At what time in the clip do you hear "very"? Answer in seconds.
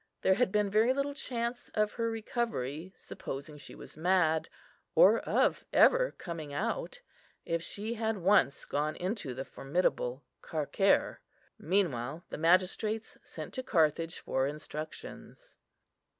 0.71-0.93